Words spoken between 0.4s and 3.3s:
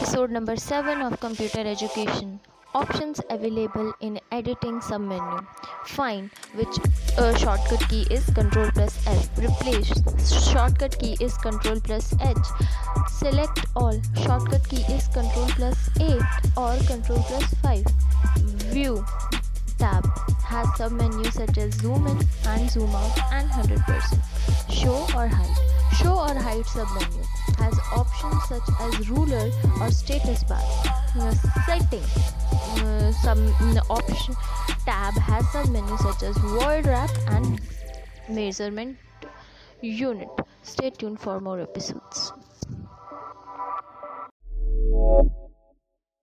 7 of computer education. Options